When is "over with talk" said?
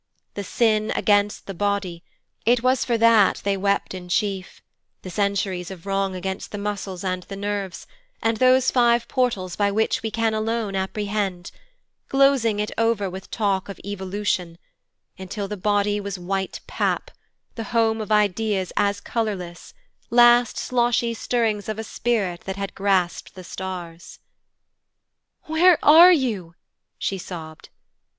12.79-13.69